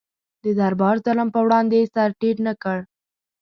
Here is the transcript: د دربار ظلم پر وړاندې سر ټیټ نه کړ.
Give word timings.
د 0.43 0.45
دربار 0.59 0.95
ظلم 1.05 1.27
پر 1.35 1.41
وړاندې 1.45 1.89
سر 1.93 2.09
ټیټ 2.19 2.37
نه 2.47 2.53
کړ. 2.63 2.77